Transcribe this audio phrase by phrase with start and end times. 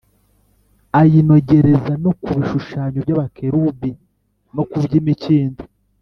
[0.99, 3.91] ayinogereza no ku bishushanyo by’abakerubi
[4.55, 5.63] no ku by’imikindo